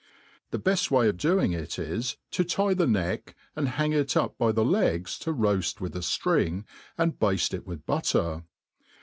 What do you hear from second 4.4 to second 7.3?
the legs to roaft with a ftring, and